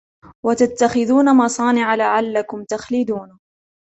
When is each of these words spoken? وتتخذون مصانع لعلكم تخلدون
وتتخذون 0.45 1.37
مصانع 1.37 1.95
لعلكم 1.95 2.63
تخلدون 2.63 3.39